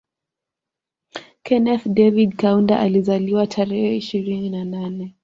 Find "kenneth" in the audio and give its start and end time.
1.43-1.87